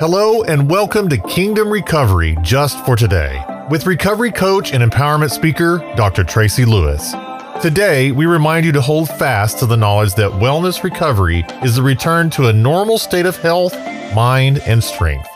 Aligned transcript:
Hello, 0.00 0.42
and 0.44 0.70
welcome 0.70 1.10
to 1.10 1.18
Kingdom 1.18 1.68
Recovery 1.68 2.34
Just 2.40 2.82
for 2.86 2.96
Today 2.96 3.44
with 3.68 3.84
recovery 3.84 4.32
coach 4.32 4.72
and 4.72 4.82
empowerment 4.82 5.30
speaker, 5.30 5.76
Dr. 5.94 6.24
Tracy 6.24 6.64
Lewis. 6.64 7.12
Today, 7.60 8.10
we 8.10 8.24
remind 8.24 8.64
you 8.64 8.72
to 8.72 8.80
hold 8.80 9.08
fast 9.10 9.58
to 9.58 9.66
the 9.66 9.76
knowledge 9.76 10.14
that 10.14 10.30
wellness 10.30 10.82
recovery 10.82 11.44
is 11.62 11.76
the 11.76 11.82
return 11.82 12.30
to 12.30 12.48
a 12.48 12.52
normal 12.52 12.96
state 12.96 13.26
of 13.26 13.36
health, 13.36 13.74
mind, 14.14 14.60
and 14.60 14.82
strength. 14.82 15.28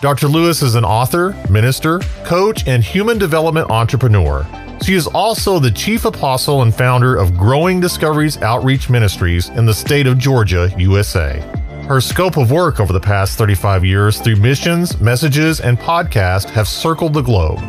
Dr. 0.00 0.28
Lewis 0.28 0.62
is 0.62 0.76
an 0.76 0.84
author, 0.84 1.34
minister, 1.50 1.98
coach, 2.22 2.68
and 2.68 2.84
human 2.84 3.18
development 3.18 3.72
entrepreneur. 3.72 4.46
She 4.84 4.94
is 4.94 5.08
also 5.08 5.58
the 5.58 5.72
chief 5.72 6.04
apostle 6.04 6.62
and 6.62 6.72
founder 6.72 7.16
of 7.16 7.36
Growing 7.36 7.80
Discoveries 7.80 8.40
Outreach 8.40 8.88
Ministries 8.88 9.48
in 9.48 9.66
the 9.66 9.74
state 9.74 10.06
of 10.06 10.16
Georgia, 10.16 10.72
USA. 10.78 11.42
Her 11.88 12.00
scope 12.00 12.36
of 12.36 12.50
work 12.50 12.78
over 12.78 12.92
the 12.92 13.00
past 13.00 13.36
35 13.36 13.84
years 13.84 14.20
through 14.20 14.36
missions, 14.36 15.00
messages, 15.00 15.60
and 15.60 15.78
podcasts 15.78 16.48
have 16.50 16.68
circled 16.68 17.12
the 17.12 17.22
globe. 17.22 17.60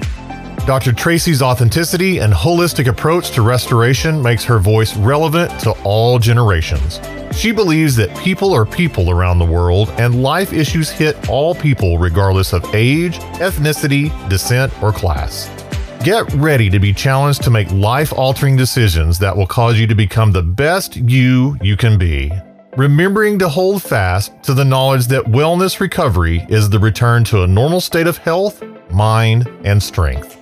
Dr. 0.65 0.93
Tracy's 0.93 1.41
authenticity 1.41 2.19
and 2.19 2.31
holistic 2.31 2.87
approach 2.87 3.31
to 3.31 3.41
restoration 3.41 4.21
makes 4.21 4.45
her 4.45 4.59
voice 4.59 4.95
relevant 4.95 5.59
to 5.61 5.71
all 5.83 6.19
generations. 6.19 7.01
She 7.35 7.51
believes 7.51 7.95
that 7.97 8.15
people 8.17 8.53
are 8.53 8.65
people 8.65 9.09
around 9.09 9.39
the 9.39 9.45
world 9.45 9.89
and 9.97 10.21
life 10.21 10.53
issues 10.53 10.89
hit 10.89 11.27
all 11.27 11.55
people 11.55 11.97
regardless 11.97 12.53
of 12.53 12.63
age, 12.73 13.17
ethnicity, 13.39 14.09
descent, 14.29 14.71
or 14.81 14.93
class. 14.93 15.49
Get 16.05 16.31
ready 16.35 16.69
to 16.69 16.79
be 16.79 16.93
challenged 16.93 17.43
to 17.43 17.49
make 17.49 17.69
life 17.71 18.13
altering 18.13 18.55
decisions 18.55 19.19
that 19.19 19.35
will 19.35 19.47
cause 19.47 19.79
you 19.79 19.87
to 19.87 19.95
become 19.95 20.31
the 20.31 20.43
best 20.43 20.95
you 20.95 21.57
you 21.61 21.75
can 21.75 21.97
be. 21.97 22.31
Remembering 22.77 23.37
to 23.37 23.49
hold 23.49 23.83
fast 23.83 24.31
to 24.41 24.55
the 24.55 24.65
knowledge 24.65 25.05
that 25.05 25.25
wellness 25.25 25.79
recovery 25.79 26.43
is 26.49 26.71
the 26.71 26.79
return 26.79 27.23
to 27.25 27.43
a 27.43 27.47
normal 27.47 27.79
state 27.79 28.07
of 28.07 28.17
health, 28.17 28.63
mind, 28.89 29.47
and 29.63 29.81
strength. 29.81 30.39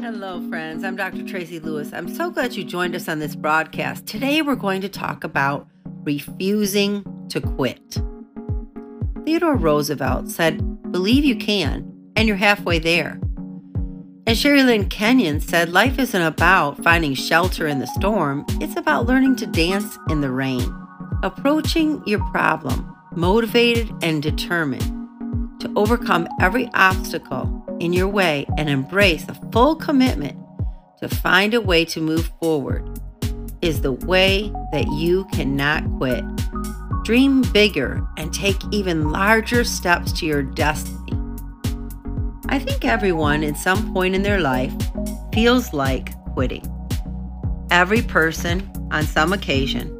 Hello, 0.00 0.48
friends. 0.48 0.84
I'm 0.84 0.94
Dr. 0.94 1.26
Tracy 1.26 1.58
Lewis. 1.58 1.92
I'm 1.92 2.14
so 2.14 2.30
glad 2.30 2.54
you 2.54 2.62
joined 2.62 2.94
us 2.94 3.08
on 3.08 3.18
this 3.18 3.34
broadcast. 3.34 4.06
Today, 4.06 4.40
we're 4.40 4.54
going 4.54 4.80
to 4.82 4.88
talk 4.88 5.24
about 5.24 5.66
refusing 6.04 7.04
to 7.30 7.40
quit. 7.40 8.00
Theodore 9.24 9.56
Roosevelt 9.56 10.28
said, 10.28 10.92
Believe 10.92 11.24
you 11.24 11.34
can, 11.34 11.92
and 12.14 12.28
you're 12.28 12.36
halfway 12.36 12.78
there. 12.78 13.18
And 14.26 14.38
Sherrilyn 14.38 14.88
Kenyon 14.88 15.38
said, 15.38 15.68
Life 15.68 15.98
isn't 15.98 16.22
about 16.22 16.82
finding 16.82 17.12
shelter 17.12 17.66
in 17.66 17.78
the 17.78 17.86
storm, 17.86 18.46
it's 18.60 18.76
about 18.76 19.04
learning 19.04 19.36
to 19.36 19.46
dance 19.46 19.98
in 20.08 20.22
the 20.22 20.30
rain. 20.30 20.74
Approaching 21.22 22.02
your 22.06 22.20
problem, 22.30 22.90
motivated 23.12 23.92
and 24.02 24.22
determined 24.22 25.60
to 25.60 25.70
overcome 25.76 26.26
every 26.40 26.70
obstacle 26.72 27.62
in 27.80 27.92
your 27.92 28.08
way 28.08 28.46
and 28.56 28.70
embrace 28.70 29.26
a 29.28 29.34
full 29.52 29.76
commitment 29.76 30.38
to 31.00 31.08
find 31.08 31.52
a 31.52 31.60
way 31.60 31.84
to 31.84 32.00
move 32.00 32.30
forward, 32.40 32.98
is 33.60 33.82
the 33.82 33.92
way 33.92 34.50
that 34.72 34.86
you 34.92 35.26
cannot 35.32 35.84
quit. 35.98 36.24
Dream 37.04 37.42
bigger 37.52 38.02
and 38.16 38.32
take 38.32 38.56
even 38.72 39.10
larger 39.10 39.64
steps 39.64 40.12
to 40.12 40.24
your 40.24 40.42
destiny. 40.42 41.03
I 42.48 42.58
think 42.58 42.84
everyone 42.84 43.42
at 43.42 43.56
some 43.56 43.92
point 43.94 44.14
in 44.14 44.22
their 44.22 44.40
life 44.40 44.72
feels 45.32 45.72
like 45.72 46.12
quitting. 46.34 46.64
Every 47.70 48.02
person, 48.02 48.70
on 48.90 49.04
some 49.04 49.32
occasion, 49.32 49.90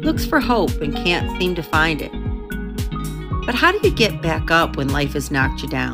looks 0.00 0.24
for 0.24 0.40
hope 0.40 0.80
and 0.80 0.96
can't 0.96 1.38
seem 1.38 1.54
to 1.54 1.62
find 1.62 2.00
it. 2.00 2.10
But 3.44 3.54
how 3.54 3.70
do 3.70 3.80
you 3.86 3.94
get 3.94 4.22
back 4.22 4.50
up 4.50 4.76
when 4.76 4.88
life 4.88 5.12
has 5.12 5.30
knocked 5.30 5.62
you 5.62 5.68
down? 5.68 5.92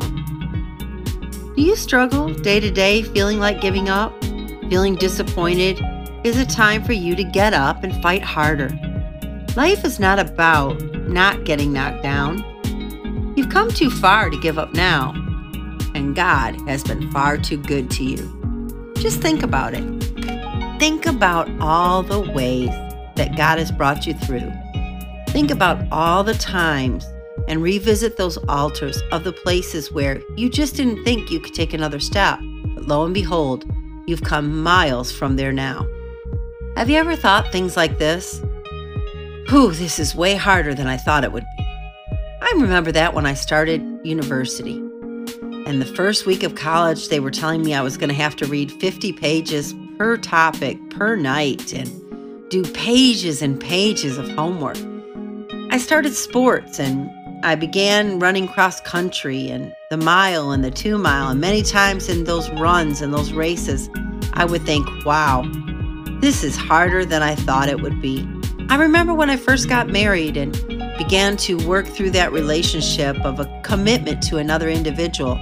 Do 1.55 1.61
you 1.61 1.75
struggle 1.75 2.33
day 2.33 2.61
to 2.61 2.71
day 2.71 3.03
feeling 3.03 3.39
like 3.39 3.59
giving 3.59 3.89
up? 3.89 4.13
Feeling 4.69 4.95
disappointed? 4.95 5.81
Is 6.23 6.37
it 6.37 6.49
time 6.49 6.83
for 6.83 6.93
you 6.93 7.15
to 7.15 7.23
get 7.23 7.53
up 7.53 7.83
and 7.83 8.01
fight 8.01 8.23
harder? 8.23 8.69
Life 9.55 9.83
is 9.83 9.99
not 9.99 10.19
about 10.19 10.81
not 11.09 11.43
getting 11.43 11.73
knocked 11.73 12.01
down. 12.01 12.43
You've 13.35 13.49
come 13.49 13.69
too 13.69 13.89
far 13.89 14.29
to 14.29 14.39
give 14.39 14.57
up 14.57 14.73
now 14.73 15.26
and 15.97 16.15
God 16.15 16.61
has 16.67 16.83
been 16.83 17.11
far 17.11 17.37
too 17.37 17.57
good 17.57 17.89
to 17.91 18.03
you. 18.03 18.93
Just 18.97 19.19
think 19.19 19.41
about 19.41 19.73
it. 19.73 19.83
Think 20.79 21.07
about 21.07 21.49
all 21.59 22.03
the 22.03 22.21
ways 22.21 22.69
that 23.15 23.35
God 23.35 23.57
has 23.57 23.71
brought 23.71 24.05
you 24.05 24.13
through. 24.13 24.51
Think 25.29 25.49
about 25.49 25.85
all 25.91 26.23
the 26.23 26.35
times 26.35 27.03
and 27.47 27.63
revisit 27.63 28.15
those 28.15 28.37
altars 28.47 29.01
of 29.11 29.23
the 29.23 29.33
places 29.33 29.91
where 29.91 30.21
you 30.35 30.49
just 30.49 30.75
didn't 30.75 31.03
think 31.03 31.31
you 31.31 31.39
could 31.39 31.55
take 31.55 31.73
another 31.73 31.99
step. 31.99 32.39
But 32.75 32.87
lo 32.87 33.03
and 33.03 33.13
behold, 33.13 33.65
you've 34.05 34.23
come 34.23 34.61
miles 34.61 35.11
from 35.11 35.35
there 35.35 35.51
now. 35.51 35.87
Have 36.75 36.91
you 36.91 36.97
ever 36.97 37.15
thought 37.15 37.51
things 37.51 37.75
like 37.75 37.97
this? 37.97 38.39
Whew, 39.49 39.71
this 39.71 39.97
is 39.97 40.13
way 40.13 40.35
harder 40.35 40.75
than 40.75 40.85
I 40.85 40.97
thought 40.97 41.23
it 41.23 41.31
would 41.31 41.45
be. 41.57 41.63
I 42.39 42.53
remember 42.55 42.91
that 42.91 43.15
when 43.15 43.25
I 43.25 43.33
started 43.33 43.81
university. 44.03 44.86
And 45.67 45.81
the 45.81 45.85
first 45.85 46.25
week 46.25 46.43
of 46.43 46.55
college, 46.55 47.09
they 47.09 47.19
were 47.19 47.29
telling 47.29 47.61
me 47.61 47.73
I 47.73 47.81
was 47.81 47.97
going 47.97 48.07
to 48.07 48.15
have 48.15 48.37
to 48.37 48.45
read 48.45 48.71
50 48.71 49.11
pages 49.11 49.75
per 49.97 50.15
topic 50.15 50.77
per 50.91 51.17
night 51.17 51.73
and 51.73 52.49
do 52.49 52.63
pages 52.71 53.41
and 53.41 53.59
pages 53.59 54.17
of 54.17 54.29
homework. 54.29 54.77
I 55.69 55.77
started 55.77 56.13
sports 56.13 56.79
and 56.79 57.11
I 57.43 57.55
began 57.55 58.17
running 58.17 58.47
cross 58.47 58.79
country 58.79 59.49
and 59.49 59.73
the 59.89 59.97
mile 59.97 60.51
and 60.51 60.63
the 60.63 60.71
two 60.71 60.97
mile. 60.97 61.27
And 61.27 61.41
many 61.41 61.63
times 61.63 62.07
in 62.07 62.23
those 62.23 62.49
runs 62.51 63.01
and 63.01 63.13
those 63.13 63.33
races, 63.33 63.89
I 64.35 64.45
would 64.45 64.65
think, 64.65 64.87
wow, 65.03 65.43
this 66.21 66.45
is 66.45 66.55
harder 66.55 67.03
than 67.03 67.21
I 67.21 67.35
thought 67.35 67.67
it 67.67 67.81
would 67.81 68.01
be. 68.01 68.25
I 68.69 68.77
remember 68.77 69.13
when 69.13 69.29
I 69.29 69.35
first 69.35 69.67
got 69.67 69.89
married 69.89 70.37
and 70.37 70.53
began 70.97 71.35
to 71.37 71.57
work 71.67 71.87
through 71.87 72.11
that 72.11 72.31
relationship 72.31 73.17
of 73.25 73.41
a 73.41 73.61
commitment 73.65 74.23
to 74.23 74.37
another 74.37 74.69
individual. 74.69 75.37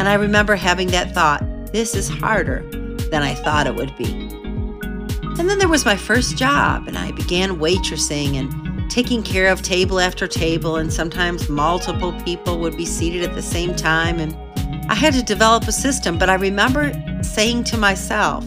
And 0.00 0.08
I 0.08 0.14
remember 0.14 0.56
having 0.56 0.88
that 0.92 1.12
thought 1.12 1.44
this 1.74 1.94
is 1.94 2.08
harder 2.08 2.62
than 3.10 3.22
I 3.22 3.34
thought 3.34 3.66
it 3.66 3.74
would 3.74 3.94
be. 3.98 4.10
And 4.10 5.46
then 5.46 5.58
there 5.58 5.68
was 5.68 5.84
my 5.84 5.94
first 5.94 6.38
job, 6.38 6.88
and 6.88 6.96
I 6.96 7.10
began 7.12 7.58
waitressing 7.58 8.36
and 8.36 8.90
taking 8.90 9.22
care 9.22 9.52
of 9.52 9.60
table 9.60 10.00
after 10.00 10.26
table, 10.26 10.76
and 10.76 10.90
sometimes 10.90 11.50
multiple 11.50 12.18
people 12.22 12.58
would 12.60 12.78
be 12.78 12.86
seated 12.86 13.22
at 13.24 13.34
the 13.34 13.42
same 13.42 13.76
time. 13.76 14.18
And 14.18 14.34
I 14.90 14.94
had 14.94 15.12
to 15.12 15.22
develop 15.22 15.64
a 15.64 15.72
system, 15.72 16.16
but 16.16 16.30
I 16.30 16.34
remember 16.36 16.94
saying 17.22 17.64
to 17.64 17.76
myself, 17.76 18.42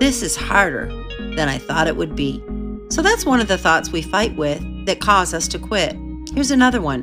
This 0.00 0.20
is 0.20 0.34
harder 0.34 0.88
than 1.36 1.48
I 1.48 1.58
thought 1.58 1.86
it 1.86 1.96
would 1.96 2.16
be. 2.16 2.42
So 2.88 3.02
that's 3.02 3.24
one 3.24 3.38
of 3.38 3.46
the 3.46 3.56
thoughts 3.56 3.92
we 3.92 4.02
fight 4.02 4.34
with 4.34 4.60
that 4.86 4.98
cause 4.98 5.32
us 5.32 5.46
to 5.46 5.60
quit. 5.60 5.96
Here's 6.34 6.50
another 6.50 6.80
one 6.80 7.02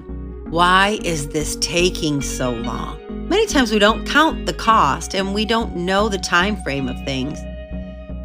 Why 0.50 1.00
is 1.06 1.29
this 1.29 1.56
taking 1.62 2.19
so 2.19 2.51
long? 2.51 3.08
Many 3.29 3.45
times 3.45 3.72
we 3.72 3.78
don't 3.78 4.07
count 4.07 4.47
the 4.47 4.53
cost 4.53 5.13
and 5.13 5.35
we 5.35 5.45
don't 5.45 5.75
know 5.75 6.09
the 6.09 6.17
time 6.17 6.57
frame 6.63 6.90
of 6.90 7.00
things. 7.06 7.40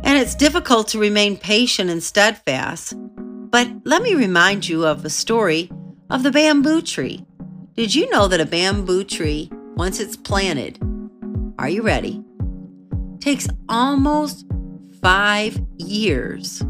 And 0.03 0.19
it's 0.19 0.35
difficult 0.35 0.89
to 0.89 0.99
remain 0.99 1.37
patient 1.37 1.91
and 1.91 2.03
steadfast. 2.03 2.95
But 3.51 3.69
let 3.85 4.01
me 4.01 4.15
remind 4.15 4.67
you 4.67 4.87
of 4.87 5.05
a 5.05 5.11
story 5.11 5.71
of 6.09 6.23
the 6.23 6.31
bamboo 6.31 6.81
tree. 6.81 7.27
Did 7.75 7.95
you 7.95 8.09
know 8.09 8.29
that 8.29 8.41
a 8.41 8.47
bamboo 8.47 9.05
tree, 9.05 9.51
once 9.77 10.01
it's 10.01 10.17
planted, 10.17 10.79
are 11.59 11.69
you 11.69 11.83
ready? 11.83 12.25
Takes 13.21 13.47
almost 13.69 14.47
five 15.03 15.61
years 15.77 16.63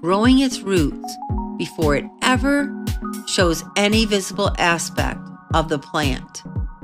growing 0.00 0.40
its 0.40 0.60
roots 0.62 1.16
before 1.58 1.94
it 1.94 2.06
ever 2.22 2.84
shows 3.28 3.64
any 3.76 4.04
visible 4.04 4.50
aspect 4.58 5.20
of 5.54 5.68
the 5.68 5.78
plant. 5.78 6.42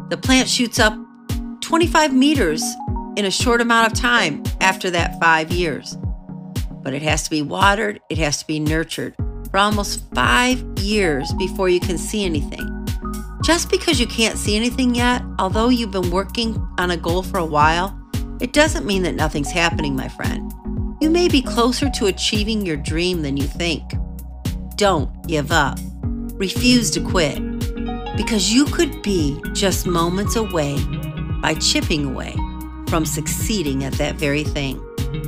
The 0.09 0.17
plant 0.17 0.49
shoots 0.49 0.79
up 0.79 0.95
25 1.61 2.15
meters 2.15 2.63
in 3.17 3.27
a 3.27 3.31
short 3.31 3.61
amount 3.61 3.93
of 3.93 3.99
time 3.99 4.43
after 4.61 4.91
that 4.91 5.21
five 5.21 5.51
years. 5.51 5.99
But 6.83 6.95
it 6.95 7.03
has 7.03 7.25
to 7.25 7.31
be 7.31 7.43
watered, 7.43 8.01
it 8.09 8.17
has 8.17 8.39
to 8.39 8.47
be 8.47 8.59
nurtured 8.59 9.15
for 9.51 9.59
almost 9.59 10.03
five 10.15 10.65
years 10.79 11.31
before 11.35 11.69
you 11.69 11.79
can 11.79 11.99
see 11.99 12.25
anything. 12.25 12.87
Just 13.45 13.71
because 13.71 14.01
you 14.01 14.07
can't 14.07 14.39
see 14.39 14.57
anything 14.57 14.95
yet, 14.95 15.23
although 15.39 15.69
you've 15.69 15.91
been 15.91 16.11
working 16.11 16.57
on 16.79 16.91
a 16.91 16.97
goal 16.97 17.23
for 17.23 17.37
a 17.37 17.45
while, 17.45 17.95
it 18.41 18.55
doesn't 18.55 18.87
mean 18.87 19.03
that 19.03 19.15
nothing's 19.15 19.51
happening, 19.51 19.95
my 19.95 20.09
friend. 20.09 20.53
You 21.03 21.11
may 21.11 21.29
be 21.29 21.43
closer 21.43 21.91
to 21.91 22.07
achieving 22.07 22.65
your 22.65 22.79
dream 22.79 23.21
than 23.21 23.37
you 23.37 23.45
think. 23.45 23.83
Don't 24.77 25.27
give 25.27 25.53
up. 25.53 25.79
Refuse 26.35 26.91
to 26.93 27.01
quit 27.01 27.48
because 28.19 28.53
you 28.53 28.65
could 28.65 29.01
be 29.01 29.41
just 29.53 29.87
moments 29.87 30.35
away 30.35 30.77
by 31.41 31.55
chipping 31.55 32.05
away 32.05 32.35
from 32.89 33.07
succeeding 33.07 33.85
at 33.85 33.93
that 33.95 34.17
very 34.17 34.43
thing. 34.43 34.83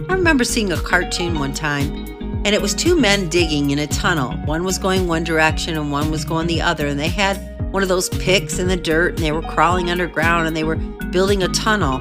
I 0.08 0.14
remember 0.14 0.42
seeing 0.42 0.72
a 0.72 0.76
cartoon 0.76 1.38
one 1.38 1.54
time, 1.54 1.90
and 2.44 2.48
it 2.48 2.60
was 2.60 2.74
two 2.74 2.96
men 2.96 3.28
digging 3.28 3.70
in 3.70 3.78
a 3.78 3.86
tunnel. 3.86 4.32
One 4.44 4.64
was 4.64 4.76
going 4.76 5.06
one 5.06 5.22
direction 5.22 5.76
and 5.76 5.92
one 5.92 6.10
was 6.10 6.24
going 6.24 6.48
the 6.48 6.60
other, 6.60 6.88
and 6.88 6.98
they 6.98 7.08
had 7.08 7.36
one 7.72 7.84
of 7.84 7.88
those 7.88 8.08
picks 8.08 8.58
in 8.58 8.66
the 8.66 8.76
dirt 8.76 9.10
and 9.10 9.18
they 9.18 9.30
were 9.30 9.42
crawling 9.42 9.88
underground 9.88 10.48
and 10.48 10.56
they 10.56 10.64
were 10.64 10.74
building 11.12 11.44
a 11.44 11.48
tunnel. 11.48 12.00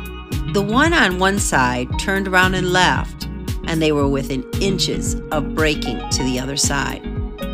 The 0.54 0.62
one 0.64 0.94
on 0.94 1.20
one 1.20 1.38
side 1.38 1.88
turned 2.00 2.28
around 2.28 2.56
and 2.56 2.74
left, 2.74 3.26
and 3.68 3.80
they 3.80 3.92
were 3.92 4.08
within 4.08 4.44
inches 4.60 5.14
of 5.32 5.54
breaking 5.54 6.10
to 6.10 6.24
the 6.24 6.40
other 6.40 6.58
side. 6.58 7.04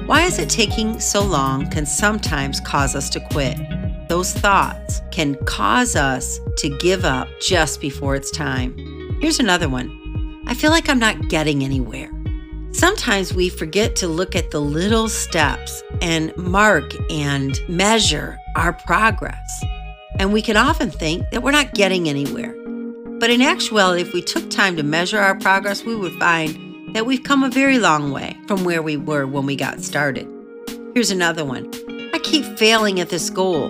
Why 0.05 0.21
is 0.21 0.37
it 0.37 0.49
taking 0.51 0.99
so 0.99 1.23
long 1.23 1.67
can 1.71 1.87
sometimes 1.87 2.59
cause 2.59 2.95
us 2.95 3.09
to 3.09 3.19
quit. 3.19 3.57
Those 4.07 4.33
thoughts 4.33 5.01
can 5.09 5.33
cause 5.45 5.95
us 5.95 6.39
to 6.57 6.69
give 6.77 7.03
up 7.03 7.27
just 7.41 7.81
before 7.81 8.15
it's 8.15 8.29
time. 8.29 8.77
Here's 9.19 9.39
another 9.39 9.67
one 9.67 10.43
I 10.45 10.53
feel 10.53 10.69
like 10.69 10.89
I'm 10.89 10.99
not 10.99 11.29
getting 11.29 11.63
anywhere. 11.63 12.11
Sometimes 12.71 13.33
we 13.33 13.49
forget 13.49 13.95
to 13.95 14.07
look 14.07 14.35
at 14.35 14.51
the 14.51 14.61
little 14.61 15.09
steps 15.09 15.81
and 16.03 16.35
mark 16.37 16.91
and 17.09 17.59
measure 17.67 18.37
our 18.55 18.73
progress. 18.73 19.63
And 20.19 20.31
we 20.31 20.43
can 20.43 20.55
often 20.55 20.91
think 20.91 21.27
that 21.31 21.41
we're 21.41 21.49
not 21.49 21.73
getting 21.73 22.07
anywhere. 22.07 22.53
But 23.19 23.31
in 23.31 23.41
actuality, 23.41 24.01
if 24.01 24.13
we 24.13 24.21
took 24.21 24.51
time 24.51 24.75
to 24.75 24.83
measure 24.83 25.17
our 25.17 25.35
progress, 25.39 25.83
we 25.83 25.95
would 25.95 26.13
find 26.19 26.64
that 26.95 27.05
we've 27.05 27.23
come 27.23 27.43
a 27.43 27.49
very 27.49 27.77
long 27.77 28.13
way 28.13 28.37
from 28.47 28.63
where 28.63 28.81
we 28.81 28.95
were 28.95 29.27
when 29.27 29.45
we 29.45 29.53
got 29.53 29.81
started. 29.81 30.25
Here's 30.93 31.11
another 31.11 31.43
one 31.43 31.69
I 32.13 32.19
keep 32.19 32.45
failing 32.57 33.01
at 33.01 33.09
this 33.09 33.29
goal. 33.29 33.69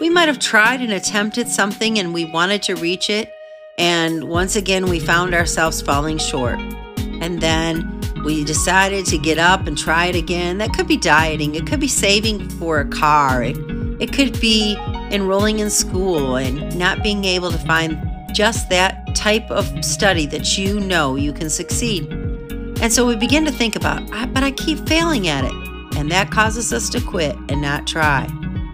We 0.00 0.08
might 0.08 0.26
have 0.26 0.38
tried 0.38 0.80
and 0.80 0.90
attempted 0.90 1.48
something 1.48 1.98
and 1.98 2.14
we 2.14 2.24
wanted 2.24 2.62
to 2.62 2.74
reach 2.76 3.10
it, 3.10 3.30
and 3.76 4.24
once 4.24 4.56
again, 4.56 4.86
we 4.86 4.98
found 4.98 5.34
ourselves 5.34 5.82
falling 5.82 6.16
short. 6.16 6.58
And 7.20 7.42
then 7.42 8.00
we 8.24 8.42
decided 8.42 9.04
to 9.06 9.18
get 9.18 9.36
up 9.36 9.66
and 9.66 9.76
try 9.76 10.06
it 10.06 10.16
again. 10.16 10.56
That 10.56 10.72
could 10.72 10.88
be 10.88 10.96
dieting, 10.96 11.54
it 11.54 11.66
could 11.66 11.78
be 11.78 11.88
saving 11.88 12.48
for 12.58 12.80
a 12.80 12.88
car, 12.88 13.42
it, 13.42 13.56
it 14.00 14.14
could 14.14 14.40
be 14.40 14.78
enrolling 15.10 15.58
in 15.58 15.68
school 15.68 16.36
and 16.36 16.74
not 16.78 17.02
being 17.02 17.26
able 17.26 17.50
to 17.50 17.58
find 17.58 17.98
just 18.32 18.70
that 18.70 19.14
type 19.14 19.50
of 19.50 19.84
study 19.84 20.24
that 20.24 20.56
you 20.56 20.80
know 20.80 21.16
you 21.16 21.34
can 21.34 21.50
succeed. 21.50 22.21
And 22.82 22.92
so 22.92 23.06
we 23.06 23.14
begin 23.14 23.44
to 23.44 23.52
think 23.52 23.76
about, 23.76 24.10
but 24.34 24.42
I 24.42 24.50
keep 24.50 24.86
failing 24.88 25.28
at 25.28 25.44
it. 25.44 25.52
And 25.96 26.10
that 26.10 26.32
causes 26.32 26.72
us 26.72 26.88
to 26.90 27.00
quit 27.00 27.36
and 27.48 27.62
not 27.62 27.86
try. 27.86 28.28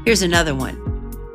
Here's 0.06 0.22
another 0.22 0.55
one 0.55 0.82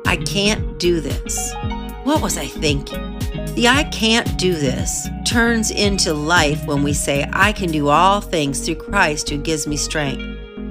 I 0.06 0.16
can't 0.16 0.76
do 0.80 1.00
this. 1.00 1.54
What 2.02 2.20
was 2.20 2.36
I 2.36 2.46
thinking? 2.46 3.16
The 3.54 3.68
I 3.68 3.84
can't 3.84 4.36
do 4.36 4.54
this 4.54 5.08
turns 5.24 5.70
into 5.70 6.12
life 6.12 6.66
when 6.66 6.82
we 6.82 6.92
say, 6.92 7.24
I 7.32 7.52
can 7.52 7.70
do 7.70 7.90
all 7.90 8.20
things 8.20 8.66
through 8.66 8.74
Christ 8.74 9.30
who 9.30 9.38
gives 9.38 9.68
me 9.68 9.76
strength. 9.76 10.24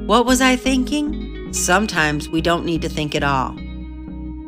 What 0.06 0.26
was 0.26 0.42
I 0.42 0.58
thinking? 0.58 1.54
Sometimes 1.54 2.28
we 2.28 2.42
don't 2.42 2.66
need 2.66 2.82
to 2.82 2.90
think 2.90 3.16
at 3.16 3.24
all. 3.24 3.54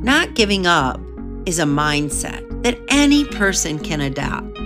Not 0.02 0.36
giving 0.36 0.68
up 0.68 1.00
is 1.46 1.60
a 1.60 1.64
mindset 1.64 2.64
that 2.64 2.78
any 2.90 3.24
person 3.24 3.80
can 3.80 4.02
adopt. 4.02 4.58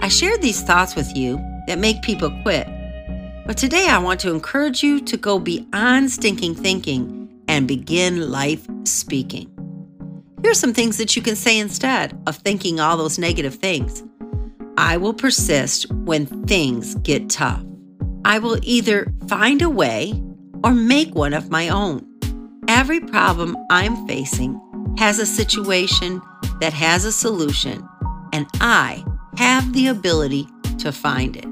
I 0.00 0.08
shared 0.08 0.42
these 0.42 0.62
thoughts 0.62 0.94
with 0.94 1.16
you 1.16 1.38
that 1.70 1.78
make 1.78 2.02
people 2.02 2.32
quit. 2.42 2.66
But 3.46 3.56
today 3.56 3.86
I 3.88 3.98
want 3.98 4.18
to 4.20 4.32
encourage 4.32 4.82
you 4.82 5.00
to 5.02 5.16
go 5.16 5.38
beyond 5.38 6.10
stinking 6.10 6.56
thinking 6.56 7.30
and 7.46 7.68
begin 7.68 8.28
life 8.28 8.66
speaking. 8.82 9.48
Here 10.42 10.50
are 10.50 10.54
some 10.54 10.74
things 10.74 10.96
that 10.96 11.14
you 11.14 11.22
can 11.22 11.36
say 11.36 11.60
instead 11.60 12.20
of 12.26 12.34
thinking 12.38 12.80
all 12.80 12.96
those 12.96 13.20
negative 13.20 13.54
things. 13.54 14.02
I 14.78 14.96
will 14.96 15.14
persist 15.14 15.88
when 15.92 16.26
things 16.26 16.96
get 16.96 17.30
tough. 17.30 17.62
I 18.24 18.40
will 18.40 18.58
either 18.62 19.12
find 19.28 19.62
a 19.62 19.70
way 19.70 20.20
or 20.64 20.74
make 20.74 21.14
one 21.14 21.34
of 21.34 21.50
my 21.50 21.68
own. 21.68 22.04
Every 22.66 22.98
problem 22.98 23.56
I'm 23.70 24.08
facing 24.08 24.60
has 24.98 25.20
a 25.20 25.26
situation 25.26 26.20
that 26.60 26.72
has 26.72 27.04
a 27.04 27.12
solution, 27.12 27.88
and 28.32 28.48
I 28.54 29.04
have 29.36 29.72
the 29.72 29.86
ability 29.86 30.48
to 30.78 30.90
find 30.90 31.36
it. 31.36 31.46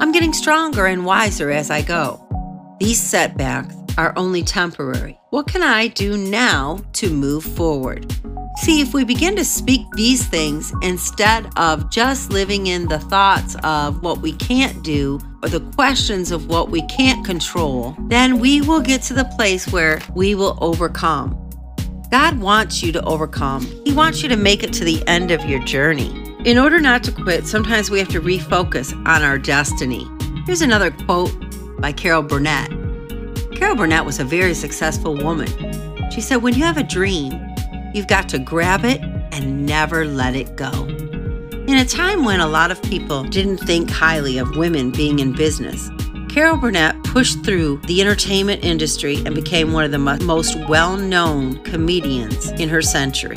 I'm 0.00 0.12
getting 0.12 0.32
stronger 0.32 0.86
and 0.86 1.04
wiser 1.04 1.50
as 1.50 1.72
I 1.72 1.82
go. 1.82 2.24
These 2.78 3.02
setbacks 3.02 3.74
are 3.96 4.12
only 4.16 4.44
temporary. 4.44 5.18
What 5.30 5.48
can 5.48 5.60
I 5.60 5.88
do 5.88 6.16
now 6.16 6.78
to 6.92 7.10
move 7.10 7.42
forward? 7.42 8.14
See, 8.58 8.80
if 8.80 8.94
we 8.94 9.02
begin 9.02 9.34
to 9.34 9.44
speak 9.44 9.80
these 9.96 10.24
things 10.24 10.72
instead 10.82 11.48
of 11.56 11.90
just 11.90 12.30
living 12.30 12.68
in 12.68 12.86
the 12.86 13.00
thoughts 13.00 13.56
of 13.64 14.00
what 14.00 14.18
we 14.18 14.34
can't 14.34 14.84
do 14.84 15.18
or 15.42 15.48
the 15.48 15.68
questions 15.72 16.30
of 16.30 16.46
what 16.46 16.70
we 16.70 16.82
can't 16.82 17.26
control, 17.26 17.96
then 18.06 18.38
we 18.38 18.60
will 18.60 18.80
get 18.80 19.02
to 19.02 19.14
the 19.14 19.24
place 19.36 19.66
where 19.66 20.00
we 20.14 20.36
will 20.36 20.56
overcome. 20.60 21.36
God 22.12 22.38
wants 22.38 22.84
you 22.84 22.92
to 22.92 23.02
overcome, 23.02 23.66
He 23.84 23.92
wants 23.92 24.22
you 24.22 24.28
to 24.28 24.36
make 24.36 24.62
it 24.62 24.72
to 24.74 24.84
the 24.84 25.02
end 25.08 25.32
of 25.32 25.44
your 25.44 25.62
journey. 25.64 26.27
In 26.44 26.58
order 26.58 26.80
not 26.80 27.02
to 27.04 27.12
quit, 27.12 27.46
sometimes 27.46 27.90
we 27.90 27.98
have 27.98 28.08
to 28.08 28.20
refocus 28.20 28.94
on 29.06 29.22
our 29.22 29.38
destiny. 29.38 30.06
Here's 30.46 30.62
another 30.62 30.90
quote 30.90 31.32
by 31.80 31.92
Carol 31.92 32.22
Burnett. 32.22 32.70
Carol 33.56 33.76
Burnett 33.76 34.04
was 34.04 34.18
a 34.18 34.24
very 34.24 34.54
successful 34.54 35.16
woman. 35.16 35.48
She 36.10 36.20
said, 36.20 36.36
When 36.36 36.54
you 36.54 36.64
have 36.64 36.76
a 36.76 36.82
dream, 36.82 37.48
You've 37.94 38.06
got 38.06 38.28
to 38.30 38.38
grab 38.38 38.84
it 38.84 39.00
and 39.32 39.64
never 39.64 40.04
let 40.04 40.36
it 40.36 40.56
go. 40.56 40.70
In 41.66 41.76
a 41.76 41.84
time 41.84 42.24
when 42.24 42.40
a 42.40 42.46
lot 42.46 42.70
of 42.70 42.82
people 42.82 43.24
didn't 43.24 43.58
think 43.58 43.90
highly 43.90 44.38
of 44.38 44.56
women 44.56 44.90
being 44.90 45.18
in 45.18 45.32
business, 45.32 45.90
Carol 46.28 46.58
Burnett 46.58 47.02
pushed 47.04 47.44
through 47.44 47.78
the 47.86 48.00
entertainment 48.00 48.62
industry 48.64 49.22
and 49.24 49.34
became 49.34 49.72
one 49.72 49.84
of 49.84 49.90
the 49.90 49.98
most 49.98 50.56
well 50.68 50.96
known 50.96 51.62
comedians 51.64 52.50
in 52.52 52.68
her 52.68 52.82
century. 52.82 53.36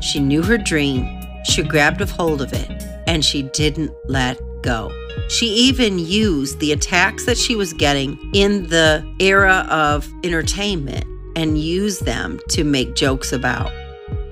She 0.00 0.20
knew 0.20 0.42
her 0.42 0.56
dream, 0.56 1.19
she 1.44 1.62
grabbed 1.62 2.00
a 2.00 2.06
hold 2.06 2.42
of 2.42 2.52
it, 2.52 2.70
and 3.06 3.24
she 3.24 3.42
didn't 3.42 3.92
let 4.08 4.40
go. 4.62 4.92
She 5.28 5.46
even 5.46 5.98
used 5.98 6.58
the 6.60 6.72
attacks 6.72 7.24
that 7.26 7.38
she 7.38 7.56
was 7.56 7.72
getting 7.72 8.18
in 8.34 8.68
the 8.68 9.04
era 9.20 9.66
of 9.70 10.08
entertainment 10.24 11.04
and 11.36 11.58
used 11.58 12.04
them 12.04 12.40
to 12.50 12.64
make 12.64 12.94
jokes 12.94 13.32
about. 13.32 13.72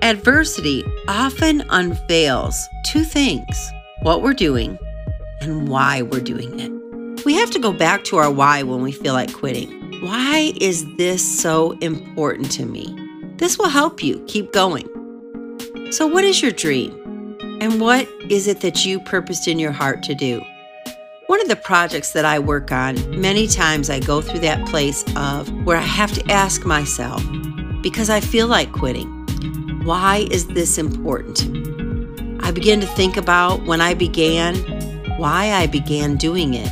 Adversity 0.01 0.83
often 1.07 1.61
unveils 1.69 2.67
two 2.85 3.03
things 3.03 3.71
what 4.01 4.21
we're 4.21 4.33
doing 4.33 4.77
and 5.41 5.67
why 5.67 6.01
we're 6.01 6.21
doing 6.21 6.59
it. 6.59 7.25
We 7.25 7.33
have 7.35 7.51
to 7.51 7.59
go 7.59 7.73
back 7.73 8.03
to 8.05 8.17
our 8.17 8.31
why 8.31 8.63
when 8.63 8.81
we 8.81 8.91
feel 8.91 9.13
like 9.13 9.33
quitting. 9.33 10.01
Why 10.01 10.53
is 10.61 10.85
this 10.95 11.23
so 11.41 11.71
important 11.79 12.51
to 12.53 12.65
me? 12.65 12.95
This 13.35 13.57
will 13.57 13.69
help 13.69 14.01
you 14.01 14.23
keep 14.27 14.53
going. 14.53 14.87
So, 15.91 16.07
what 16.07 16.23
is 16.23 16.41
your 16.41 16.51
dream? 16.51 16.98
And 17.61 17.81
what 17.81 18.07
is 18.29 18.47
it 18.47 18.61
that 18.61 18.85
you 18.85 19.01
purposed 19.01 19.47
in 19.47 19.59
your 19.59 19.73
heart 19.73 20.01
to 20.03 20.15
do? 20.15 20.41
One 21.27 21.41
of 21.41 21.49
the 21.49 21.57
projects 21.57 22.13
that 22.13 22.23
I 22.23 22.39
work 22.39 22.71
on, 22.71 23.19
many 23.19 23.47
times 23.47 23.89
I 23.89 23.99
go 23.99 24.21
through 24.21 24.39
that 24.39 24.65
place 24.67 25.03
of 25.17 25.51
where 25.65 25.77
I 25.77 25.81
have 25.81 26.13
to 26.13 26.31
ask 26.31 26.65
myself, 26.65 27.21
because 27.81 28.09
I 28.09 28.21
feel 28.21 28.47
like 28.47 28.71
quitting, 28.71 29.07
why 29.83 30.27
is 30.31 30.47
this 30.47 30.77
important? 30.77 32.43
I 32.43 32.51
begin 32.51 32.79
to 32.79 32.87
think 32.87 33.17
about 33.17 33.65
when 33.65 33.81
I 33.81 33.93
began, 33.93 34.55
why 35.17 35.51
I 35.51 35.67
began 35.67 36.15
doing 36.15 36.53
it, 36.53 36.69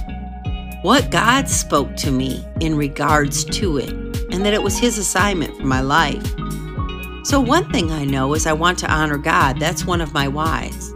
what 0.84 1.12
God 1.12 1.50
spoke 1.50 1.96
to 1.98 2.12
me 2.12 2.46
in 2.62 2.78
regards 2.78 3.44
to 3.44 3.78
it, 3.78 3.92
and 4.32 4.46
that 4.46 4.54
it 4.54 4.64
was 4.64 4.78
His 4.78 4.98
assignment 4.98 5.56
for 5.58 5.66
my 5.66 5.82
life. 5.82 6.34
So, 7.28 7.42
one 7.42 7.70
thing 7.74 7.92
I 7.92 8.06
know 8.06 8.36
is 8.36 8.48
I 8.48 8.54
want 8.54 8.80
to 8.80 8.90
honor 8.90 9.18
God. 9.18 9.60
That's 9.60 9.84
one 9.84 10.00
of 10.00 10.14
my 10.14 10.30
whys. 10.30 10.94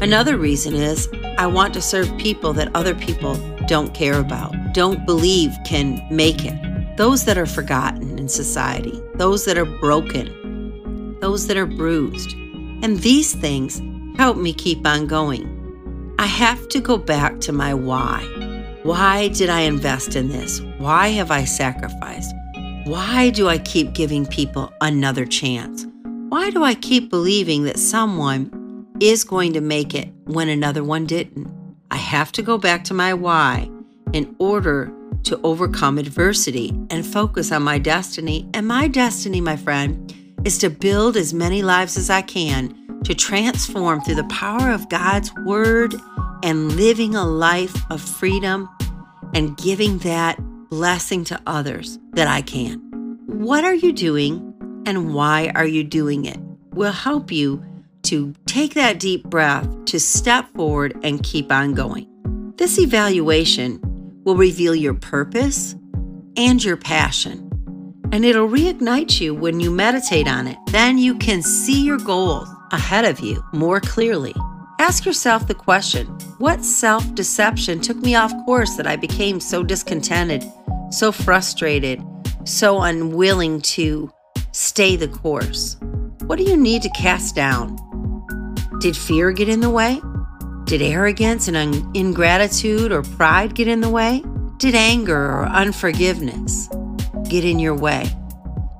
Another 0.00 0.38
reason 0.38 0.72
is 0.72 1.10
I 1.36 1.46
want 1.46 1.74
to 1.74 1.82
serve 1.82 2.16
people 2.16 2.54
that 2.54 2.74
other 2.74 2.94
people 2.94 3.34
don't 3.66 3.92
care 3.92 4.18
about, 4.18 4.54
don't 4.72 5.04
believe 5.04 5.54
can 5.66 6.02
make 6.10 6.46
it. 6.46 6.96
Those 6.96 7.26
that 7.26 7.36
are 7.36 7.44
forgotten 7.44 8.18
in 8.18 8.30
society, 8.30 8.98
those 9.16 9.44
that 9.44 9.58
are 9.58 9.66
broken, 9.66 11.18
those 11.20 11.46
that 11.48 11.58
are 11.58 11.66
bruised. 11.66 12.32
And 12.82 13.00
these 13.00 13.34
things 13.34 13.82
help 14.16 14.38
me 14.38 14.54
keep 14.54 14.86
on 14.86 15.06
going. 15.06 16.14
I 16.18 16.24
have 16.24 16.66
to 16.70 16.80
go 16.80 16.96
back 16.96 17.40
to 17.40 17.52
my 17.52 17.74
why. 17.74 18.22
Why 18.84 19.28
did 19.28 19.50
I 19.50 19.60
invest 19.60 20.16
in 20.16 20.28
this? 20.28 20.62
Why 20.78 21.08
have 21.08 21.30
I 21.30 21.44
sacrificed? 21.44 22.34
Why 22.88 23.28
do 23.28 23.48
I 23.50 23.58
keep 23.58 23.92
giving 23.92 24.24
people 24.24 24.72
another 24.80 25.26
chance? 25.26 25.86
Why 26.30 26.48
do 26.48 26.64
I 26.64 26.74
keep 26.74 27.10
believing 27.10 27.64
that 27.64 27.78
someone 27.78 28.86
is 28.98 29.24
going 29.24 29.52
to 29.52 29.60
make 29.60 29.94
it 29.94 30.08
when 30.24 30.48
another 30.48 30.82
one 30.82 31.04
didn't? 31.04 31.54
I 31.90 31.98
have 31.98 32.32
to 32.32 32.42
go 32.42 32.56
back 32.56 32.84
to 32.84 32.94
my 32.94 33.12
why 33.12 33.70
in 34.14 34.34
order 34.38 34.90
to 35.24 35.38
overcome 35.44 35.98
adversity 35.98 36.70
and 36.88 37.04
focus 37.04 37.52
on 37.52 37.62
my 37.62 37.76
destiny. 37.78 38.48
And 38.54 38.66
my 38.66 38.88
destiny, 38.88 39.42
my 39.42 39.56
friend, 39.56 40.10
is 40.46 40.56
to 40.60 40.70
build 40.70 41.18
as 41.18 41.34
many 41.34 41.60
lives 41.60 41.98
as 41.98 42.08
I 42.08 42.22
can 42.22 43.02
to 43.04 43.14
transform 43.14 44.00
through 44.00 44.14
the 44.14 44.24
power 44.24 44.70
of 44.70 44.88
God's 44.88 45.30
Word 45.44 45.94
and 46.42 46.72
living 46.72 47.14
a 47.14 47.26
life 47.26 47.76
of 47.90 48.00
freedom 48.00 48.66
and 49.34 49.58
giving 49.58 49.98
that 49.98 50.40
blessing 50.70 51.24
to 51.24 51.40
others 51.46 51.98
that 52.12 52.28
I 52.28 52.42
can. 52.42 52.78
What 53.26 53.64
are 53.64 53.74
you 53.74 53.92
doing 53.92 54.82
and 54.86 55.14
why 55.14 55.52
are 55.54 55.66
you 55.66 55.84
doing 55.84 56.24
it 56.24 56.38
will 56.72 56.92
help 56.92 57.30
you 57.30 57.64
to 58.04 58.32
take 58.46 58.74
that 58.74 58.98
deep 58.98 59.24
breath, 59.24 59.68
to 59.86 60.00
step 60.00 60.46
forward 60.54 60.98
and 61.02 61.22
keep 61.22 61.52
on 61.52 61.74
going. 61.74 62.06
This 62.56 62.78
evaluation 62.78 63.80
will 64.24 64.36
reveal 64.36 64.74
your 64.74 64.94
purpose 64.94 65.74
and 66.36 66.62
your 66.62 66.76
passion, 66.76 67.50
and 68.12 68.24
it'll 68.24 68.48
reignite 68.48 69.20
you 69.20 69.34
when 69.34 69.60
you 69.60 69.70
meditate 69.70 70.28
on 70.28 70.46
it. 70.46 70.56
Then 70.68 70.98
you 70.98 71.16
can 71.16 71.42
see 71.42 71.84
your 71.84 71.98
goals 71.98 72.48
ahead 72.72 73.04
of 73.04 73.20
you 73.20 73.42
more 73.52 73.80
clearly. 73.80 74.34
Ask 74.78 75.04
yourself 75.04 75.46
the 75.46 75.54
question 75.54 76.06
What 76.38 76.64
self 76.64 77.14
deception 77.14 77.80
took 77.80 77.96
me 77.96 78.14
off 78.14 78.32
course 78.44 78.76
that 78.76 78.86
I 78.86 78.96
became 78.96 79.40
so 79.40 79.62
discontented, 79.62 80.44
so 80.90 81.12
frustrated, 81.12 82.02
so 82.44 82.80
unwilling 82.80 83.60
to 83.62 84.10
stay 84.52 84.96
the 84.96 85.08
course? 85.08 85.76
What 86.26 86.36
do 86.36 86.44
you 86.44 86.56
need 86.56 86.82
to 86.82 86.90
cast 86.90 87.34
down? 87.34 87.76
Did 88.80 88.96
fear 88.96 89.32
get 89.32 89.48
in 89.48 89.60
the 89.60 89.70
way? 89.70 90.00
Did 90.64 90.82
arrogance 90.82 91.48
and 91.48 91.56
un- 91.56 91.90
ingratitude 91.94 92.92
or 92.92 93.02
pride 93.02 93.54
get 93.54 93.68
in 93.68 93.80
the 93.80 93.88
way? 93.88 94.22
Did 94.58 94.74
anger 94.74 95.16
or 95.16 95.46
unforgiveness 95.46 96.68
get 97.28 97.44
in 97.44 97.58
your 97.58 97.74
way? 97.74 98.10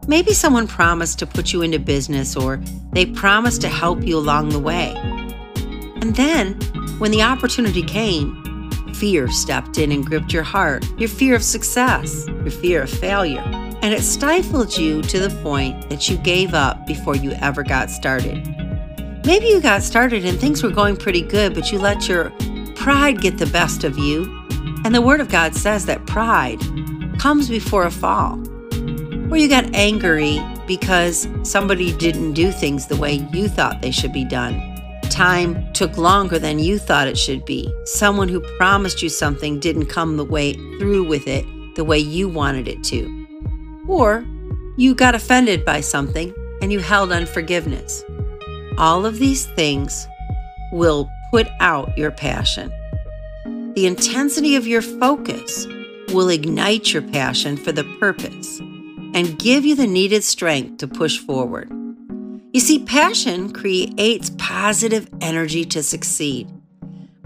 Maybe 0.07 0.33
someone 0.33 0.67
promised 0.67 1.19
to 1.19 1.27
put 1.27 1.53
you 1.53 1.63
into 1.63 1.79
business 1.79 2.37
or 2.37 2.61
they 2.93 3.07
promised 3.07 3.61
to 3.63 3.69
help 3.69 4.03
you 4.03 4.19
along 4.19 4.51
the 4.51 4.59
way. 4.59 4.95
And 6.01 6.15
then, 6.17 6.55
when 6.99 7.11
the 7.11 7.23
opportunity 7.23 7.83
came, 7.83 8.58
fear 8.99 9.29
stepped 9.29 9.79
in 9.79 9.93
and 9.93 10.05
gripped 10.05 10.33
your 10.33 10.43
heart 10.43 10.85
your 10.99 11.09
fear 11.09 11.35
of 11.35 11.43
success, 11.43 12.27
your 12.29 12.51
fear 12.51 12.83
of 12.83 12.91
failure 12.91 13.45
and 13.83 13.95
it 13.95 14.03
stifled 14.03 14.77
you 14.77 15.03
to 15.03 15.21
the 15.21 15.31
point 15.43 15.89
that 15.89 16.09
you 16.09 16.17
gave 16.19 16.53
up 16.53 16.87
before 16.87 17.15
you 17.15 17.33
ever 17.33 17.63
got 17.63 17.91
started. 17.91 18.45
Maybe 19.25 19.47
you 19.47 19.61
got 19.61 19.83
started 19.83 20.25
and 20.25 20.39
things 20.39 20.63
were 20.63 20.71
going 20.71 20.97
pretty 20.97 21.23
good, 21.23 21.55
but 21.55 21.71
you 21.71 21.79
let 21.79 22.09
your 22.09 22.31
pride 22.75 23.21
get 23.21 23.39
the 23.39 23.47
best 23.47 23.85
of 23.85 23.97
you. 23.97 24.25
And 24.85 24.95
the 24.95 25.03
Word 25.03 25.21
of 25.21 25.29
God 25.29 25.55
says 25.55 25.87
that 25.87 26.07
pride 26.07 26.61
comes 27.19 27.49
before 27.49 27.85
a 27.85 27.91
fall. 27.91 28.35
Or 29.31 29.37
you 29.37 29.49
got 29.49 29.75
angry 29.75 30.41
because 30.67 31.29
somebody 31.43 31.97
didn't 31.97 32.33
do 32.33 32.51
things 32.51 32.87
the 32.87 32.97
way 32.97 33.27
you 33.33 33.49
thought 33.49 33.81
they 33.81 33.91
should 33.91 34.13
be 34.13 34.25
done. 34.25 34.68
Time 35.11 35.73
took 35.73 35.97
longer 35.97 36.39
than 36.39 36.59
you 36.59 36.79
thought 36.79 37.09
it 37.09 37.19
should 37.19 37.45
be. 37.45 37.73
Someone 37.85 38.29
who 38.29 38.41
promised 38.57 39.03
you 39.03 39.09
something 39.09 39.59
didn't 39.59 39.87
come 39.87 40.17
the 40.17 40.25
way 40.25 40.53
through 40.79 41.05
with 41.09 41.27
it 41.27 41.45
the 41.75 41.85
way 41.85 41.99
you 41.99 42.29
wanted 42.29 42.69
it 42.69 42.83
to. 42.85 43.27
Or 43.89 44.25
you 44.77 44.95
got 44.95 45.15
offended 45.15 45.65
by 45.65 45.81
something 45.81 46.35
and 46.61 46.73
you 46.73 46.81
held 46.81 47.13
unforgiveness. 47.13 48.05
All 48.77 49.07
of 49.07 49.19
these 49.19 49.47
things 49.47 50.07
will 50.73 51.11
put 51.31 51.49
out 51.61 51.97
your 51.97 52.11
passion. 52.11 52.73
The 53.75 53.87
intensity 53.87 54.57
of 54.57 54.67
your 54.67 54.83
focus 54.83 55.67
will 56.13 56.29
ignite 56.29 56.93
your 56.93 57.03
passion 57.03 57.57
for 57.57 57.73
the 57.73 57.85
purpose 58.01 58.61
and 59.15 59.39
give 59.39 59.65
you 59.65 59.75
the 59.75 59.87
needed 59.87 60.25
strength 60.25 60.79
to 60.79 60.89
push 60.89 61.19
forward. 61.19 61.73
You 62.53 62.61
see, 62.61 62.79
passion 62.79 63.53
creates 63.53 64.31
positive 64.39 65.07
energy 65.21 65.67
to 65.67 65.83
succeed. 65.83 66.51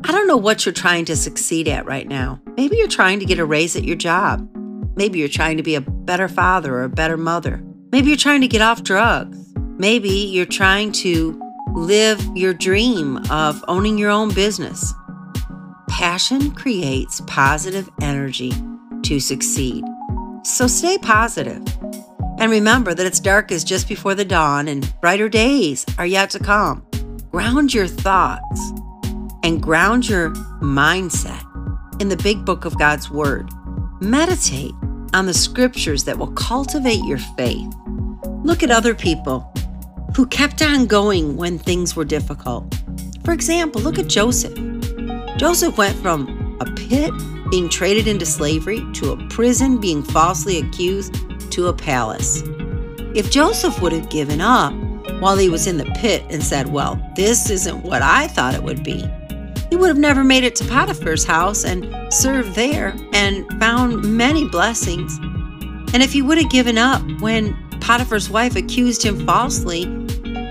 I 0.03 0.11
don't 0.11 0.27
know 0.27 0.37
what 0.37 0.67
you're 0.67 0.73
trying 0.73 1.05
to 1.05 1.17
succeed 1.17 1.69
at 1.69 1.87
right 1.87 2.09
now. 2.09 2.41
Maybe 2.57 2.77
you're 2.77 2.89
trying 2.89 3.21
to 3.21 3.25
get 3.25 3.39
a 3.39 3.45
raise 3.45 3.77
at 3.77 3.85
your 3.85 3.95
job. 3.95 4.49
Maybe 4.97 5.21
you're 5.21 5.29
trying 5.29 5.59
to 5.59 5.63
be 5.63 5.77
a 5.77 5.81
better 5.81 6.27
father 6.27 6.75
or 6.75 6.83
a 6.83 6.89
better 6.89 7.17
mother. 7.17 7.63
Maybe 7.93 8.09
you're 8.09 8.17
trying 8.17 8.41
to 8.41 8.49
get 8.49 8.63
off 8.63 8.83
drugs. 8.83 9.39
Maybe 9.79 10.11
you're 10.11 10.45
trying 10.45 10.91
to 10.93 11.41
live 11.73 12.21
your 12.35 12.53
dream 12.53 13.19
of 13.31 13.65
owning 13.69 13.99
your 13.99 14.11
own 14.11 14.35
business. 14.35 14.93
Passion 15.89 16.51
creates 16.51 17.23
positive 17.29 17.89
energy 18.01 18.53
to 19.05 19.21
succeed. 19.21 19.85
So 20.43 20.67
stay 20.67 20.99
positive. 20.99 21.63
And 22.43 22.51
remember 22.51 22.93
that 22.93 23.07
it's 23.07 23.21
darkest 23.21 23.69
just 23.69 23.87
before 23.87 24.17
the 24.17 24.25
dawn 24.25 24.67
and 24.67 24.93
brighter 25.01 25.29
days 25.29 25.87
are 25.97 26.07
yet 26.07 26.29
to 26.31 26.41
come. 26.41 26.85
Ground 27.31 27.73
your 27.73 27.87
thoughts 27.87 28.73
and 29.45 29.63
ground 29.63 30.09
your 30.09 30.31
mindset 30.61 31.41
in 32.01 32.09
the 32.09 32.17
big 32.17 32.45
book 32.45 32.65
of 32.65 32.77
God's 32.77 33.09
Word. 33.09 33.49
Meditate 34.01 34.73
on 35.15 35.27
the 35.27 35.33
scriptures 35.33 36.03
that 36.03 36.19
will 36.19 36.33
cultivate 36.33 37.05
your 37.05 37.19
faith. 37.19 37.73
Look 38.43 38.65
at 38.65 38.73
other 38.73 38.97
people 38.97 39.49
who 40.17 40.27
kept 40.27 40.63
on 40.63 40.87
going 40.87 41.37
when 41.37 41.61
things 41.61 41.95
were 41.95 42.05
difficult. 42.05 42.75
For 43.25 43.31
example, 43.31 43.81
look 43.83 44.01
at 44.01 44.09
Joseph. 44.09 44.59
Joseph 45.37 45.79
went 45.79 45.97
from 45.99 46.57
a 46.61 46.65
pit 46.65 47.13
being 47.53 47.69
traded 47.69 48.09
into 48.09 48.27
slavery 48.27 48.85
to 48.95 49.13
a 49.13 49.29
prison 49.29 49.79
being 49.79 50.03
falsely 50.03 50.59
accused 50.59 51.15
to 51.53 51.69
a 51.69 51.73
palace. 51.73 52.43
If 53.15 53.31
Joseph 53.31 53.81
would 53.81 53.93
have 53.93 54.11
given 54.11 54.41
up 54.41 54.73
while 55.21 55.37
he 55.37 55.49
was 55.49 55.67
in 55.67 55.77
the 55.77 55.85
pit 55.97 56.25
and 56.31 56.43
said, 56.43 56.69
Well, 56.73 57.01
this 57.15 57.51
isn't 57.51 57.83
what 57.83 58.03
I 58.03 58.29
thought 58.29 58.55
it 58.55 58.63
would 58.63 58.83
be, 58.83 59.09
he 59.73 59.77
would 59.77 59.89
have 59.89 59.99
never 59.99 60.23
made 60.23 60.45
it 60.45 60.55
to 60.57 60.65
Potiphar's 60.65 61.25
house 61.25 61.65
and 61.65 62.13
served 62.13 62.55
there 62.55 62.95
and 63.15 63.49
found 63.59 64.05
many 64.05 64.47
blessings. 64.47 65.17
And 65.95 66.03
if 66.03 66.13
he 66.13 66.21
would 66.21 66.37
have 66.37 66.51
given 66.51 66.77
up 66.77 67.03
when 67.21 67.55
Potiphar's 67.81 68.29
wife 68.29 68.55
accused 68.55 69.03
him 69.03 69.25
falsely 69.27 69.85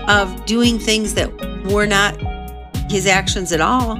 of 0.08 0.44
doing 0.46 0.78
things 0.78 1.14
that 1.14 1.30
were 1.70 1.86
not 1.86 2.20
his 2.90 3.06
actions 3.06 3.52
at 3.52 3.60
all, 3.60 3.96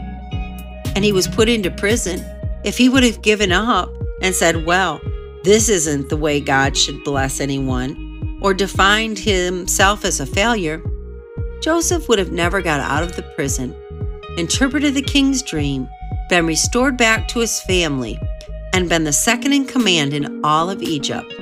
and 0.94 1.04
he 1.04 1.12
was 1.12 1.28
put 1.28 1.49
into 1.49 1.71
prison, 1.71 2.21
if 2.64 2.76
he 2.76 2.88
would 2.88 3.04
have 3.04 3.23
given 3.23 3.52
up 3.52 3.92
and 4.23 4.35
said, 4.35 4.66
Well, 4.66 5.00
this 5.44 5.68
isn't 5.68 6.08
the 6.08 6.16
way 6.16 6.40
God 6.40 6.76
should 6.76 7.02
bless 7.04 7.40
anyone, 7.40 8.38
or 8.40 8.54
defined 8.54 9.18
himself 9.18 10.04
as 10.04 10.20
a 10.20 10.26
failure, 10.26 10.82
Joseph 11.61 12.08
would 12.08 12.18
have 12.18 12.32
never 12.32 12.61
got 12.61 12.80
out 12.80 13.02
of 13.02 13.14
the 13.16 13.22
prison 13.22 13.75
interpreted 14.38 14.94
the 14.94 15.02
king's 15.02 15.42
dream, 15.42 15.88
been 16.28 16.46
restored 16.46 16.96
back 16.96 17.28
to 17.28 17.40
his 17.40 17.61
family, 17.61 18.18
and 18.72 18.88
been 18.88 19.04
the 19.04 19.12
second 19.12 19.52
in 19.52 19.66
command 19.66 20.14
in 20.14 20.40
all 20.42 20.70
of 20.70 20.82
Egypt, 20.82 21.32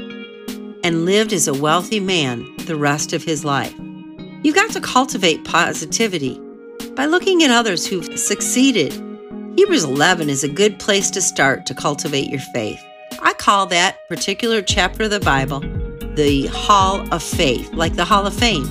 and 0.82 1.04
lived 1.04 1.32
as 1.32 1.46
a 1.46 1.54
wealthy 1.54 2.00
man 2.00 2.44
the 2.66 2.76
rest 2.76 3.12
of 3.12 3.22
his 3.22 3.44
life. 3.44 3.74
You've 4.42 4.56
got 4.56 4.70
to 4.72 4.80
cultivate 4.80 5.44
positivity 5.44 6.40
by 6.96 7.06
looking 7.06 7.42
at 7.42 7.50
others 7.50 7.86
who've 7.86 8.18
succeeded. 8.18 8.92
Hebrews 9.56 9.84
11 9.84 10.28
is 10.28 10.42
a 10.42 10.48
good 10.48 10.78
place 10.78 11.10
to 11.10 11.20
start 11.20 11.66
to 11.66 11.74
cultivate 11.74 12.30
your 12.30 12.40
faith. 12.52 12.82
I 13.22 13.34
call 13.34 13.66
that 13.66 14.08
particular 14.08 14.62
chapter 14.62 15.04
of 15.04 15.10
the 15.10 15.20
Bible 15.20 15.60
the 16.14 16.46
Hall 16.48 17.06
of 17.14 17.22
Faith, 17.22 17.72
like 17.72 17.94
the 17.94 18.04
Hall 18.04 18.26
of 18.26 18.34
Fame. 18.34 18.64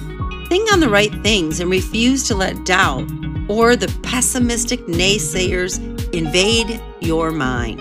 Think 0.50 0.72
on 0.72 0.80
the 0.80 0.90
right 0.90 1.12
things 1.24 1.60
and 1.60 1.70
refuse 1.70 2.28
to 2.28 2.36
let 2.36 2.66
doubt 2.66 3.10
or 3.48 3.76
the 3.76 3.88
pessimistic 4.04 4.80
naysayers 4.82 5.80
invade 6.14 6.82
your 7.00 7.32
mind. 7.32 7.80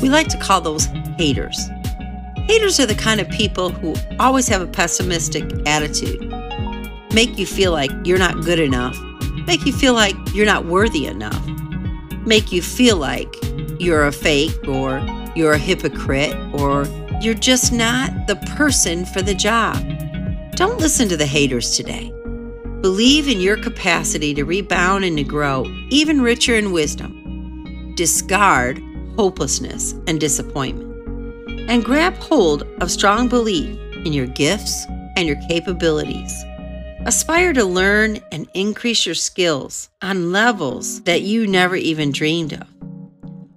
We 0.00 0.08
like 0.08 0.28
to 0.28 0.38
call 0.38 0.60
those 0.60 0.86
haters. 1.18 1.68
Haters 2.46 2.80
are 2.80 2.86
the 2.86 2.94
kind 2.94 3.20
of 3.20 3.28
people 3.28 3.70
who 3.70 3.94
always 4.18 4.48
have 4.48 4.62
a 4.62 4.66
pessimistic 4.66 5.44
attitude, 5.66 6.20
make 7.12 7.38
you 7.38 7.46
feel 7.46 7.72
like 7.72 7.90
you're 8.04 8.18
not 8.18 8.42
good 8.44 8.58
enough, 8.58 8.98
make 9.46 9.64
you 9.64 9.72
feel 9.72 9.94
like 9.94 10.16
you're 10.34 10.46
not 10.46 10.66
worthy 10.66 11.06
enough, 11.06 11.46
make 12.26 12.52
you 12.52 12.60
feel 12.62 12.96
like 12.96 13.34
you're 13.78 14.06
a 14.06 14.12
fake 14.12 14.66
or 14.66 14.98
you're 15.34 15.52
a 15.52 15.58
hypocrite 15.58 16.36
or 16.54 16.86
you're 17.20 17.34
just 17.34 17.72
not 17.72 18.26
the 18.26 18.36
person 18.56 19.04
for 19.04 19.22
the 19.22 19.34
job. 19.34 19.76
Don't 20.56 20.78
listen 20.78 21.08
to 21.08 21.16
the 21.16 21.26
haters 21.26 21.76
today. 21.76 22.12
Believe 22.80 23.28
in 23.28 23.40
your 23.40 23.56
capacity 23.56 24.34
to 24.34 24.44
rebound 24.44 25.04
and 25.04 25.16
to 25.16 25.24
grow, 25.24 25.64
even 25.90 26.20
richer 26.20 26.54
in 26.54 26.70
wisdom. 26.70 27.94
Discard 27.96 28.82
hopelessness 29.16 29.92
and 30.06 30.20
disappointment. 30.20 30.90
And 31.70 31.84
grab 31.84 32.14
hold 32.16 32.64
of 32.80 32.90
strong 32.90 33.28
belief 33.28 33.78
in 34.04 34.12
your 34.12 34.26
gifts 34.26 34.84
and 35.16 35.26
your 35.26 35.40
capabilities. 35.48 36.44
Aspire 37.06 37.52
to 37.54 37.64
learn 37.64 38.18
and 38.32 38.48
increase 38.54 39.06
your 39.06 39.14
skills 39.14 39.88
on 40.02 40.32
levels 40.32 41.02
that 41.02 41.22
you 41.22 41.46
never 41.46 41.76
even 41.76 42.12
dreamed 42.12 42.52
of. 42.52 42.66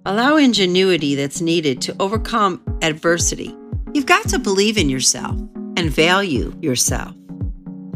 Allow 0.08 0.38
ingenuity 0.38 1.16
that's 1.16 1.42
needed 1.42 1.82
to 1.82 1.96
overcome 2.00 2.64
adversity. 2.82 3.54
You've 3.94 4.06
got 4.06 4.30
to 4.30 4.40
believe 4.40 4.78
in 4.78 4.90
yourself 4.90 5.38
and 5.76 5.92
value 5.92 6.58
yourself 6.62 7.14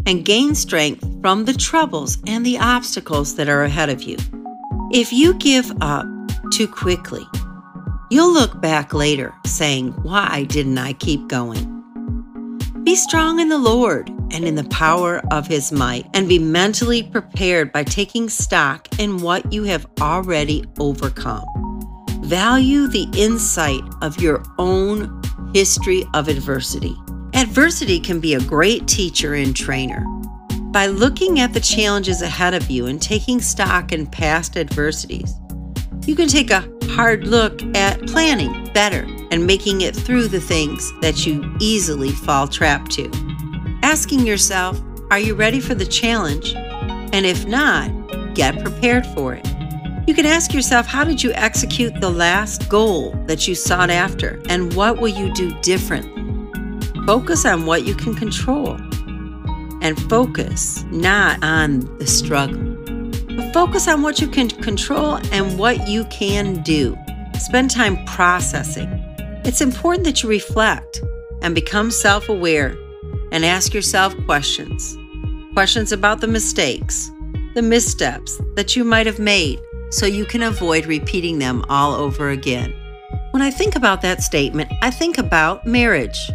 and 0.05 0.25
gain 0.25 0.53
strength 0.53 1.07
from 1.21 1.45
the 1.45 1.53
troubles 1.53 2.17
and 2.27 2.45
the 2.45 2.59
obstacles 2.59 3.35
that 3.35 3.47
are 3.47 3.63
ahead 3.63 3.89
of 3.89 4.03
you. 4.03 4.17
If 4.91 5.13
you 5.13 5.35
give 5.35 5.71
up 5.81 6.05
too 6.51 6.67
quickly, 6.67 7.25
You'll 8.11 8.33
look 8.33 8.59
back 8.59 8.93
later 8.93 9.33
saying, 9.45 9.93
Why 10.03 10.43
didn't 10.43 10.77
I 10.77 10.91
keep 10.91 11.29
going? 11.29 11.63
Be 12.83 12.97
strong 12.97 13.39
in 13.39 13.47
the 13.47 13.57
Lord 13.57 14.09
and 14.31 14.43
in 14.43 14.55
the 14.55 14.65
power 14.65 15.21
of 15.31 15.47
his 15.47 15.71
might, 15.71 16.07
and 16.13 16.27
be 16.27 16.37
mentally 16.37 17.03
prepared 17.03 17.71
by 17.71 17.85
taking 17.85 18.27
stock 18.27 18.89
in 18.99 19.21
what 19.21 19.53
you 19.53 19.63
have 19.63 19.85
already 20.01 20.65
overcome. 20.77 21.70
Value 22.31 22.87
the 22.87 23.09
insight 23.13 23.83
of 24.01 24.21
your 24.21 24.41
own 24.57 25.21
history 25.53 26.05
of 26.13 26.29
adversity. 26.29 26.95
Adversity 27.33 27.99
can 27.99 28.21
be 28.21 28.35
a 28.35 28.39
great 28.39 28.87
teacher 28.87 29.33
and 29.33 29.53
trainer. 29.53 30.05
By 30.71 30.85
looking 30.85 31.41
at 31.41 31.51
the 31.51 31.59
challenges 31.59 32.21
ahead 32.21 32.53
of 32.53 32.69
you 32.69 32.85
and 32.85 33.01
taking 33.01 33.41
stock 33.41 33.91
in 33.91 34.07
past 34.07 34.55
adversities, 34.55 35.33
you 36.05 36.15
can 36.15 36.29
take 36.29 36.51
a 36.51 36.71
hard 36.91 37.27
look 37.27 37.61
at 37.75 38.01
planning 38.07 38.71
better 38.73 39.05
and 39.31 39.45
making 39.45 39.81
it 39.81 39.93
through 39.93 40.29
the 40.29 40.39
things 40.39 40.89
that 41.01 41.25
you 41.25 41.43
easily 41.59 42.11
fall 42.11 42.47
trapped 42.47 42.91
to. 42.91 43.11
Asking 43.83 44.25
yourself, 44.25 44.81
are 45.11 45.19
you 45.19 45.35
ready 45.35 45.59
for 45.59 45.75
the 45.75 45.85
challenge? 45.85 46.53
And 46.55 47.25
if 47.25 47.45
not, 47.45 47.91
get 48.35 48.63
prepared 48.63 49.05
for 49.07 49.33
it. 49.33 49.60
You 50.07 50.15
can 50.15 50.25
ask 50.25 50.51
yourself, 50.51 50.87
how 50.87 51.03
did 51.03 51.21
you 51.21 51.31
execute 51.33 52.01
the 52.01 52.09
last 52.09 52.67
goal 52.69 53.11
that 53.27 53.47
you 53.47 53.53
sought 53.53 53.91
after? 53.91 54.41
And 54.49 54.73
what 54.73 54.97
will 54.97 55.09
you 55.09 55.31
do 55.33 55.53
differently? 55.61 56.11
Focus 57.05 57.45
on 57.45 57.67
what 57.67 57.85
you 57.85 57.93
can 57.93 58.15
control 58.15 58.79
and 59.81 59.99
focus 60.09 60.83
not 60.89 61.43
on 61.43 61.81
the 61.99 62.07
struggle. 62.07 62.59
But 63.35 63.53
focus 63.53 63.87
on 63.87 64.01
what 64.01 64.19
you 64.19 64.27
can 64.27 64.49
control 64.49 65.19
and 65.31 65.59
what 65.59 65.87
you 65.87 66.05
can 66.05 66.63
do. 66.63 66.97
Spend 67.37 67.69
time 67.69 68.03
processing. 68.05 68.89
It's 69.45 69.61
important 69.61 70.03
that 70.05 70.23
you 70.23 70.29
reflect 70.29 71.01
and 71.43 71.53
become 71.53 71.91
self 71.91 72.27
aware 72.27 72.75
and 73.31 73.45
ask 73.45 73.71
yourself 73.71 74.15
questions. 74.25 74.97
Questions 75.53 75.91
about 75.91 76.21
the 76.21 76.27
mistakes, 76.27 77.11
the 77.53 77.61
missteps 77.61 78.41
that 78.55 78.75
you 78.75 78.83
might 78.83 79.05
have 79.05 79.19
made 79.19 79.59
so 79.91 80.05
you 80.05 80.25
can 80.25 80.41
avoid 80.41 80.85
repeating 80.85 81.39
them 81.39 81.63
all 81.69 81.93
over 81.93 82.29
again. 82.29 82.73
When 83.31 83.41
I 83.41 83.51
think 83.51 83.75
about 83.75 84.01
that 84.01 84.23
statement, 84.23 84.71
I 84.81 84.89
think 84.89 85.17
about 85.17 85.65
marriage. 85.65 86.31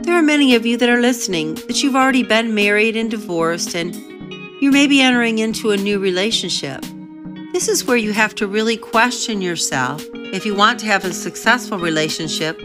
There 0.00 0.14
are 0.14 0.22
many 0.22 0.54
of 0.54 0.64
you 0.64 0.76
that 0.76 0.88
are 0.88 1.00
listening 1.00 1.54
that 1.54 1.82
you've 1.82 1.96
already 1.96 2.22
been 2.22 2.54
married 2.54 2.96
and 2.96 3.10
divorced, 3.10 3.74
and 3.74 3.94
you 4.62 4.70
may 4.70 4.86
be 4.86 5.00
entering 5.00 5.38
into 5.38 5.70
a 5.70 5.76
new 5.76 5.98
relationship. 5.98 6.84
This 7.52 7.68
is 7.68 7.84
where 7.84 7.96
you 7.96 8.12
have 8.12 8.34
to 8.36 8.46
really 8.46 8.76
question 8.76 9.40
yourself 9.40 10.04
if 10.14 10.46
you 10.46 10.54
want 10.54 10.78
to 10.80 10.86
have 10.86 11.04
a 11.04 11.12
successful 11.12 11.78
relationship 11.78 12.60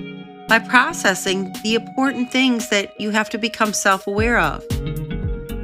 by 0.48 0.60
processing 0.60 1.54
the 1.64 1.76
important 1.76 2.32
things 2.32 2.70
that 2.70 3.00
you 3.00 3.10
have 3.10 3.30
to 3.30 3.38
become 3.38 3.74
self 3.74 4.08
aware 4.08 4.38
of 4.38 4.64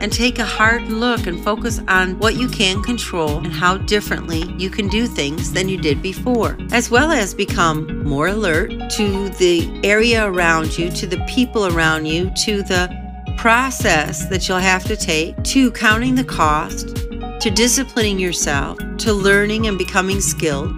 and 0.02 0.12
take 0.12 0.40
a 0.40 0.46
hard 0.46 0.84
look 0.90 1.28
and 1.28 1.44
focus 1.44 1.80
on 1.88 2.18
what 2.20 2.36
you 2.36 2.48
can 2.48 2.82
control 2.84 3.38
and 3.38 3.54
how 3.54 3.78
differently 3.78 4.44
you 4.58 4.70
can 4.70 4.88
do 4.88 5.08
things 5.08 5.52
than 5.52 5.70
you 5.70 5.78
did 5.78 6.02
before, 6.02 6.58
as 6.72 6.90
well 6.90 7.12
as 7.12 7.34
become 7.34 8.04
more 8.04 8.28
alert 8.28 8.70
to 8.92 9.30
the 9.30 9.82
area 9.84 10.26
around 10.26 10.78
you, 10.78 10.90
to 10.92 11.08
the 11.08 11.24
people 11.28 11.68
around 11.68 12.06
you, 12.06 12.32
to 12.44 12.64
the 12.64 12.90
process 13.38 14.26
that 14.28 14.48
you'll 14.48 14.58
have 14.58 14.84
to 14.84 14.96
take, 14.96 15.42
to 15.44 15.72
counting 15.72 16.16
the 16.16 16.24
cost, 16.24 16.96
to 17.40 17.50
disciplining 17.50 18.20
yourself, 18.20 18.78
to 18.98 19.14
learning 19.14 19.68
and 19.68 19.78
becoming 19.78 20.20
skilled. 20.20 20.74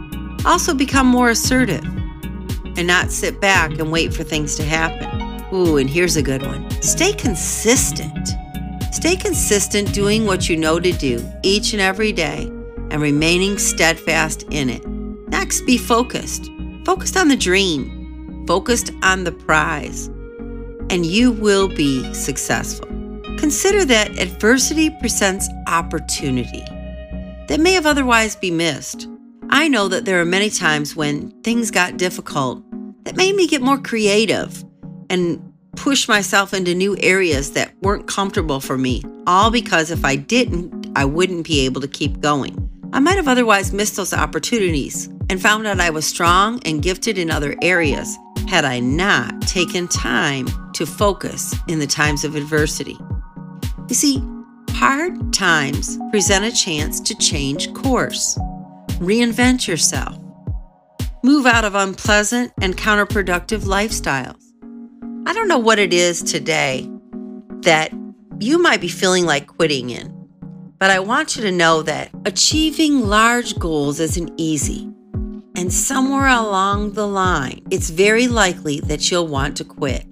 Also, 0.45 0.73
become 0.73 1.07
more 1.07 1.29
assertive 1.29 1.83
and 2.77 2.87
not 2.87 3.11
sit 3.11 3.41
back 3.41 3.71
and 3.79 3.91
wait 3.91 4.13
for 4.13 4.23
things 4.23 4.55
to 4.55 4.63
happen. 4.63 5.53
Ooh, 5.53 5.77
and 5.77 5.89
here's 5.89 6.15
a 6.15 6.21
good 6.21 6.43
one 6.43 6.69
stay 6.81 7.13
consistent. 7.13 8.29
Stay 8.91 9.15
consistent 9.15 9.93
doing 9.93 10.25
what 10.25 10.49
you 10.49 10.57
know 10.57 10.79
to 10.79 10.91
do 10.91 11.25
each 11.43 11.71
and 11.71 11.81
every 11.81 12.11
day 12.11 12.43
and 12.89 13.01
remaining 13.01 13.57
steadfast 13.57 14.43
in 14.51 14.69
it. 14.69 14.85
Next, 15.29 15.61
be 15.61 15.77
focused. 15.77 16.51
Focused 16.85 17.15
on 17.15 17.29
the 17.29 17.37
dream, 17.37 18.45
focused 18.47 18.91
on 19.01 19.23
the 19.23 19.31
prize, 19.31 20.07
and 20.89 21.05
you 21.05 21.31
will 21.31 21.69
be 21.69 22.13
successful. 22.13 22.87
Consider 23.37 23.85
that 23.85 24.19
adversity 24.19 24.89
presents 24.89 25.47
opportunity 25.67 26.63
that 27.47 27.59
may 27.59 27.73
have 27.73 27.85
otherwise 27.85 28.35
been 28.35 28.57
missed. 28.57 29.07
I 29.49 29.67
know 29.67 29.87
that 29.87 30.05
there 30.05 30.19
are 30.19 30.25
many 30.25 30.49
times 30.49 30.95
when 30.95 31.31
things 31.43 31.71
got 31.71 31.97
difficult 31.97 32.63
that 33.05 33.15
made 33.15 33.35
me 33.35 33.47
get 33.47 33.61
more 33.61 33.77
creative 33.77 34.63
and 35.09 35.50
push 35.81 36.07
myself 36.07 36.53
into 36.53 36.75
new 36.75 36.95
areas 36.99 37.53
that 37.53 37.73
weren't 37.81 38.07
comfortable 38.07 38.59
for 38.59 38.77
me, 38.77 39.03
all 39.25 39.49
because 39.49 39.89
if 39.89 40.05
I 40.05 40.15
didn't, 40.15 40.91
I 40.95 41.05
wouldn't 41.05 41.47
be 41.47 41.61
able 41.61 41.81
to 41.81 41.87
keep 41.87 42.19
going. 42.19 42.69
I 42.93 42.99
might 42.99 43.15
have 43.15 43.27
otherwise 43.27 43.73
missed 43.73 43.95
those 43.95 44.13
opportunities 44.13 45.07
and 45.31 45.41
found 45.41 45.65
out 45.65 45.79
I 45.79 45.89
was 45.89 46.05
strong 46.05 46.61
and 46.65 46.83
gifted 46.83 47.17
in 47.17 47.31
other 47.31 47.55
areas 47.63 48.15
had 48.47 48.63
I 48.63 48.79
not 48.79 49.41
taken 49.47 49.87
time 49.87 50.45
to 50.73 50.85
focus 50.85 51.55
in 51.67 51.79
the 51.79 51.87
times 51.87 52.23
of 52.23 52.35
adversity. 52.35 52.97
You 53.89 53.95
see, 53.95 54.23
hard 54.73 55.33
times 55.33 55.97
present 56.11 56.45
a 56.45 56.51
chance 56.51 56.99
to 56.99 57.15
change 57.15 57.73
course, 57.73 58.37
reinvent 58.99 59.67
yourself, 59.67 60.15
move 61.23 61.47
out 61.47 61.65
of 61.65 61.73
unpleasant 61.73 62.53
and 62.61 62.77
counterproductive 62.77 63.61
lifestyles 63.61 64.50
I 65.31 65.33
don't 65.33 65.47
know 65.47 65.59
what 65.59 65.79
it 65.79 65.93
is 65.93 66.21
today 66.21 66.91
that 67.61 67.93
you 68.41 68.61
might 68.61 68.81
be 68.81 68.89
feeling 68.89 69.25
like 69.25 69.47
quitting 69.47 69.89
in, 69.89 70.27
but 70.77 70.91
I 70.91 70.99
want 70.99 71.37
you 71.37 71.41
to 71.43 71.53
know 71.53 71.83
that 71.83 72.11
achieving 72.25 73.07
large 73.07 73.57
goals 73.57 74.01
isn't 74.01 74.33
easy. 74.35 74.91
And 75.55 75.71
somewhere 75.71 76.27
along 76.27 76.95
the 76.95 77.07
line, 77.07 77.65
it's 77.71 77.91
very 77.91 78.27
likely 78.27 78.81
that 78.81 79.09
you'll 79.09 79.29
want 79.29 79.55
to 79.55 79.63
quit. 79.63 80.03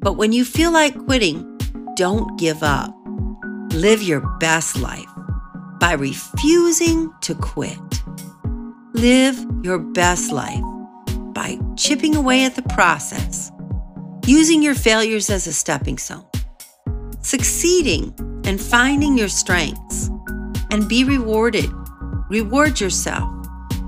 But 0.00 0.14
when 0.14 0.32
you 0.32 0.46
feel 0.46 0.72
like 0.72 0.96
quitting, 1.04 1.58
don't 1.94 2.38
give 2.38 2.62
up. 2.62 2.96
Live 3.74 4.02
your 4.02 4.20
best 4.38 4.78
life 4.78 5.10
by 5.80 5.92
refusing 5.92 7.12
to 7.20 7.34
quit. 7.34 7.78
Live 8.94 9.38
your 9.62 9.80
best 9.80 10.32
life 10.32 10.64
by 11.34 11.58
chipping 11.76 12.16
away 12.16 12.46
at 12.46 12.56
the 12.56 12.62
process 12.62 13.52
using 14.26 14.62
your 14.62 14.74
failures 14.74 15.30
as 15.30 15.46
a 15.46 15.52
stepping 15.52 15.98
stone, 15.98 16.24
succeeding 17.20 18.14
and 18.44 18.60
finding 18.60 19.16
your 19.16 19.28
strengths, 19.28 20.08
and 20.70 20.88
be 20.88 21.04
rewarded. 21.04 21.70
Reward 22.28 22.80
yourself. 22.80 23.28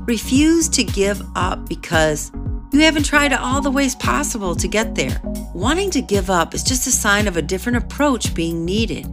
Refuse 0.07 0.69
to 0.71 0.83
give 0.83 1.23
up 1.37 1.69
because 1.69 2.33
you 2.73 2.81
haven't 2.81 3.05
tried 3.05 3.33
all 3.33 3.61
the 3.61 3.71
ways 3.71 3.95
possible 3.95 4.57
to 4.57 4.67
get 4.67 4.95
there. 4.95 5.21
Wanting 5.55 5.91
to 5.91 6.01
give 6.01 6.31
up 6.31 6.55
is 6.55 6.63
just 6.63 6.87
a 6.87 6.91
sign 6.91 7.29
of 7.29 7.37
a 7.37 7.43
different 7.43 7.79
approach 7.79 8.35
being 8.35 8.65
needed. 8.65 9.07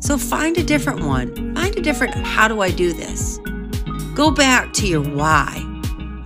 So 0.00 0.16
find 0.16 0.56
a 0.56 0.62
different 0.62 1.04
one. 1.04 1.54
Find 1.54 1.76
a 1.76 1.82
different 1.82 2.14
how 2.14 2.48
do 2.48 2.60
I 2.60 2.70
do 2.70 2.92
this? 2.92 3.38
Go 4.14 4.30
back 4.30 4.72
to 4.74 4.86
your 4.86 5.02
why 5.02 5.60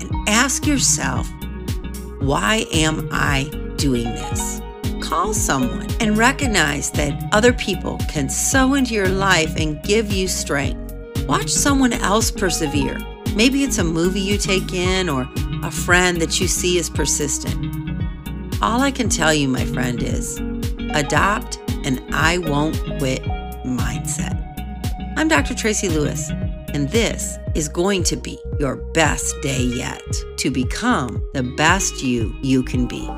and 0.01 0.29
ask 0.29 0.67
yourself, 0.67 1.29
why 2.21 2.67
am 2.73 3.09
I 3.11 3.51
doing 3.79 4.05
this. 4.05 4.61
Call 5.01 5.33
someone 5.33 5.87
and 6.01 6.19
recognize 6.19 6.91
that 6.91 7.29
other 7.33 7.53
people 7.53 7.97
can 8.09 8.29
sow 8.29 8.75
into 8.75 8.93
your 8.93 9.09
life 9.09 9.57
and 9.57 9.83
give 9.83 10.13
you 10.13 10.29
strength. 10.29 10.95
Watch 11.27 11.49
someone 11.49 11.93
else 11.93 12.31
persevere. 12.31 12.99
Maybe 13.35 13.63
it's 13.63 13.79
a 13.79 13.85
movie 13.85 14.21
you 14.21 14.37
take 14.37 14.73
in 14.75 15.09
or 15.09 15.29
a 15.63 15.71
friend 15.71 16.21
that 16.21 16.41
you 16.41 16.49
see 16.49 16.77
is 16.77 16.91
persistent. 16.91 17.57
All 18.61 18.81
I 18.81 18.91
can 18.91 19.09
tell 19.09 19.33
you, 19.33 19.49
my 19.49 19.65
friend, 19.65 20.03
is 20.03 20.39
adopt 20.93 21.59
an 21.85 22.05
I 22.13 22.39
won't 22.39 22.77
quit 22.99 23.23
mindset. 23.65 24.35
I'm 25.17 25.29
Dr. 25.29 25.55
Tracy 25.55 25.89
Lewis, 25.89 26.31
and 26.75 26.89
this 26.89 27.39
is 27.55 27.69
going 27.69 28.03
to 28.05 28.17
be 28.17 28.39
your 28.59 28.77
best 28.77 29.35
day 29.43 29.63
yet 29.63 30.03
to 30.39 30.51
become 30.51 31.23
the 31.35 31.43
best 31.57 32.03
you 32.03 32.35
you 32.43 32.63
can 32.63 32.87
be. 32.87 33.09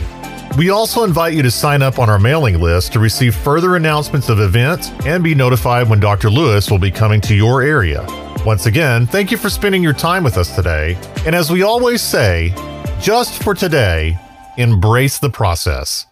We 0.57 0.69
also 0.69 1.03
invite 1.03 1.33
you 1.33 1.41
to 1.41 1.51
sign 1.51 1.81
up 1.81 1.99
on 1.99 2.09
our 2.09 2.17
mailing 2.17 2.61
list 2.61 2.93
to 2.93 2.99
receive 2.99 3.35
further 3.35 3.75
announcements 3.75 4.29
of 4.29 4.39
events 4.39 4.89
and 5.05 5.21
be 5.21 5.35
notified 5.35 5.89
when 5.89 5.99
Dr. 5.99 6.29
Lewis 6.29 6.71
will 6.71 6.79
be 6.79 6.91
coming 6.91 7.19
to 7.21 7.35
your 7.35 7.61
area. 7.61 8.05
Once 8.45 8.67
again, 8.67 9.05
thank 9.05 9.31
you 9.31 9.37
for 9.37 9.49
spending 9.49 9.83
your 9.83 9.91
time 9.91 10.23
with 10.23 10.37
us 10.37 10.55
today. 10.55 10.97
And 11.25 11.35
as 11.35 11.51
we 11.51 11.61
always 11.61 12.01
say, 12.01 12.53
just 13.01 13.43
for 13.43 13.53
today, 13.53 14.17
embrace 14.57 15.19
the 15.19 15.29
process. 15.29 16.07